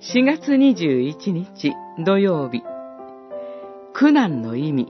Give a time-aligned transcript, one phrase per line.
[0.00, 2.62] 4月21日土曜日。
[3.92, 4.86] 苦難の意味。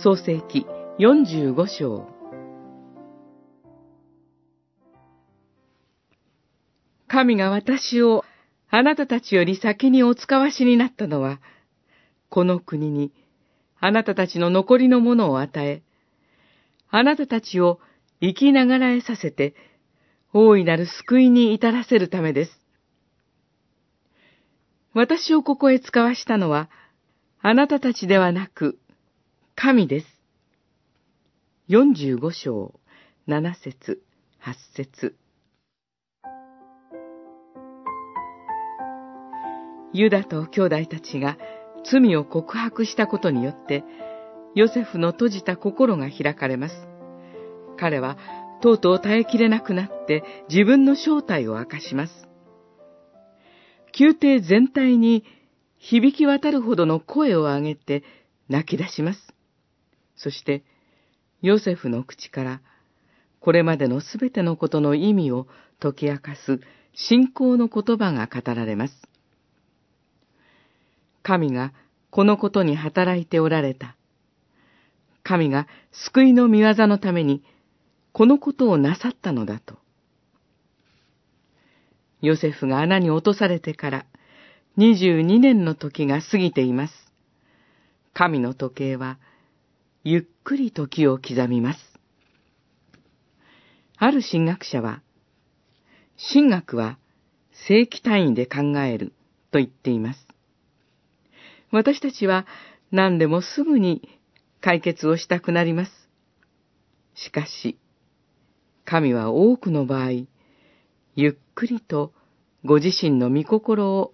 [0.00, 0.68] 創世記
[1.00, 2.06] 45章。
[7.08, 8.24] 神が私を
[8.70, 11.40] あなたたちより先にお使わしになったのは、
[12.28, 13.12] この国に
[13.80, 15.82] あなたたちの残りのものを与え、
[16.88, 17.80] あなたたちを
[18.20, 19.56] 生きながらえさせて、
[20.32, 22.65] 大いなる救いに至らせるためです。
[24.96, 26.70] 私をここへ使わしたのは、
[27.42, 28.78] あなたたちではなく、
[29.54, 30.06] 神です。
[31.68, 32.80] 45章、
[33.28, 34.02] 7節
[34.42, 35.14] 8節
[39.92, 41.36] ユダと兄弟たちが
[41.84, 43.84] 罪を告白したことによって、
[44.54, 46.74] ヨセフの閉じた心が開かれます。
[47.76, 48.16] 彼は、
[48.62, 52.26] とうとう耐えきれなくなって自分の正体を明かします。
[53.98, 55.24] 宮廷全体に
[55.78, 58.02] 響き渡るほどの声を上げて
[58.48, 59.34] 泣き出します。
[60.16, 60.64] そして、
[61.42, 62.60] ヨセフの口から、
[63.40, 65.46] これまでのすべてのことの意味を
[65.80, 66.60] 解き明かす
[66.94, 68.94] 信仰の言葉が語られます。
[71.22, 71.72] 神が
[72.10, 73.96] このことに働いておられた。
[75.22, 77.42] 神が救いの見業のために
[78.12, 79.78] このことをなさったのだと。
[82.20, 84.06] ヨセフが穴に落とされてから
[84.78, 86.94] 22年の時が過ぎています。
[88.14, 89.18] 神の時計は
[90.04, 91.80] ゆっくり時を刻みます。
[93.98, 95.02] ある神学者は、
[96.32, 96.98] 神学は
[97.66, 99.12] 正規単位で考える
[99.50, 100.26] と言っています。
[101.70, 102.46] 私たちは
[102.92, 104.20] 何でもすぐに
[104.60, 105.92] 解決をしたくなります。
[107.14, 107.78] しかし、
[108.84, 110.26] 神は多くの場合、
[111.14, 112.12] ゆっくりと
[112.64, 114.12] ご自身の御心を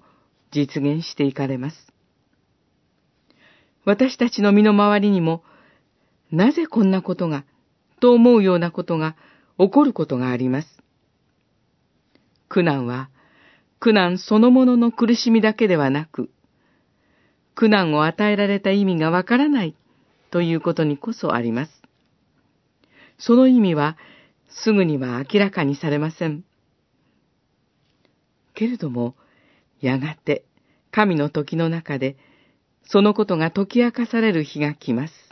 [0.52, 1.92] 実現していかれます。
[3.84, 5.42] 私たちの身の回りにも、
[6.30, 7.44] なぜこんなことが、
[8.00, 9.16] と思うようなことが
[9.58, 10.68] 起こることがあります。
[12.48, 13.10] 苦難は、
[13.80, 16.30] 苦難そのものの苦しみだけではなく、
[17.56, 19.74] 苦難を与えられた意味がわからない
[20.30, 21.82] ということにこそあります。
[23.18, 23.96] その意味は
[24.48, 26.44] すぐには明らかにされません。
[28.54, 29.14] けれども、
[29.80, 30.44] やがて
[30.90, 32.16] 神の時の中で、
[32.84, 35.31] そのことが解き明かされる日が来ます。